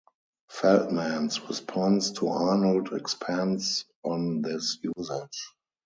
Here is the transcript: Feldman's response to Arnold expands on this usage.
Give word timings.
Feldman's 0.49 1.41
response 1.47 2.09
to 2.09 2.29
Arnold 2.29 2.91
expands 2.91 3.85
on 4.03 4.41
this 4.41 4.79
usage. 4.97 5.39